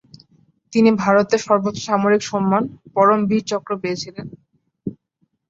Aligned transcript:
তিনি 0.73 0.89
ভারতের 1.03 1.41
সর্বোচ্চ 1.47 1.79
সামরিক 1.87 2.21
সম্মান 2.23 2.63
পরম 2.95 3.19
বীর 3.29 3.43
চক্র 3.51 3.71
পেয়েছিলেন। 3.81 4.27